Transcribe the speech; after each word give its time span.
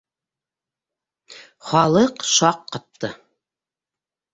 -Халыҡ 1.69 2.27
шаҡ 2.33 2.67
ҡатты. 2.77 3.17